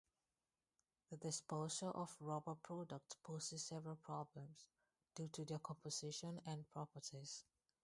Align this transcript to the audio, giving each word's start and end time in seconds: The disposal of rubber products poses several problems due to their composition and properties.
The 1.11 1.17
disposal 1.17 1.91
of 1.93 2.17
rubber 2.21 2.55
products 2.55 3.17
poses 3.21 3.67
several 3.67 3.97
problems 3.97 4.65
due 5.13 5.27
to 5.33 5.45
their 5.45 5.59
composition 5.59 6.41
and 6.47 6.67
properties. 6.71 7.43